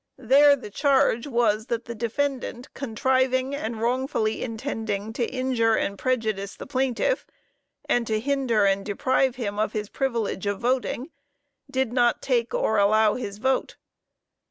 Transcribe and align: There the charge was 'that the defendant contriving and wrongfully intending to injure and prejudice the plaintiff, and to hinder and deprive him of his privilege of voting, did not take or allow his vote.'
There 0.17 0.55
the 0.55 0.71
charge 0.71 1.27
was 1.27 1.67
'that 1.67 1.85
the 1.85 1.93
defendant 1.93 2.73
contriving 2.73 3.53
and 3.53 3.79
wrongfully 3.79 4.41
intending 4.41 5.13
to 5.13 5.23
injure 5.23 5.75
and 5.75 5.95
prejudice 5.95 6.55
the 6.55 6.65
plaintiff, 6.65 7.27
and 7.87 8.07
to 8.07 8.19
hinder 8.19 8.65
and 8.65 8.83
deprive 8.83 9.35
him 9.35 9.59
of 9.59 9.73
his 9.73 9.89
privilege 9.89 10.47
of 10.47 10.59
voting, 10.59 11.11
did 11.69 11.93
not 11.93 12.19
take 12.23 12.51
or 12.51 12.79
allow 12.79 13.13
his 13.13 13.37
vote.' 13.37 13.75